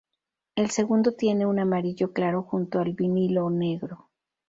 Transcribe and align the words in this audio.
El 0.55 0.71
segundo 0.71 1.11
tiene 1.13 1.45
un 1.45 1.59
amarillo 1.59 2.11
claro 2.11 2.41
junto 2.41 2.79
al 2.79 2.93
vinilo 2.93 3.47
negro. 3.51 4.09